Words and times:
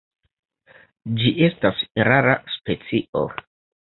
Ĝi 1.19 1.33
estas 1.49 1.83
rara 2.09 2.35
specio. 2.57 3.23